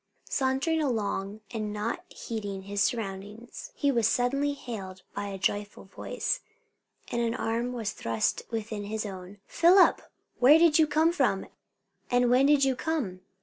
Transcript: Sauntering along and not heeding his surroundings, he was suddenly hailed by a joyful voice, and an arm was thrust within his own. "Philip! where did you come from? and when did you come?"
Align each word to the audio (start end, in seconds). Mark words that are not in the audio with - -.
Sauntering 0.27 0.81
along 0.81 1.41
and 1.51 1.71
not 1.71 2.03
heeding 2.11 2.63
his 2.63 2.81
surroundings, 2.81 3.71
he 3.75 3.91
was 3.91 4.07
suddenly 4.07 4.53
hailed 4.53 5.03
by 5.13 5.27
a 5.27 5.37
joyful 5.37 5.83
voice, 5.83 6.39
and 7.11 7.21
an 7.21 7.35
arm 7.35 7.71
was 7.71 7.91
thrust 7.91 8.41
within 8.49 8.85
his 8.85 9.05
own. 9.05 9.37
"Philip! 9.45 10.01
where 10.39 10.57
did 10.57 10.79
you 10.79 10.87
come 10.87 11.11
from? 11.13 11.45
and 12.09 12.31
when 12.31 12.47
did 12.47 12.63
you 12.63 12.75
come?" 12.75 13.21